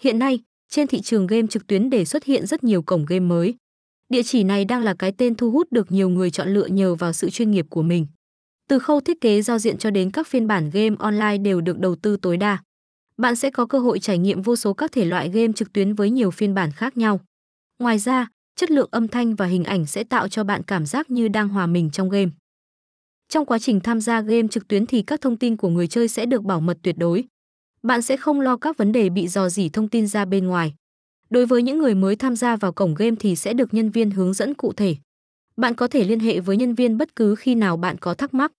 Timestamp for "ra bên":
30.06-30.46